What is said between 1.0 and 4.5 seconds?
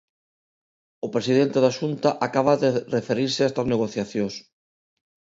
O presidente da Xunta acaba de referirse a estas negociacións.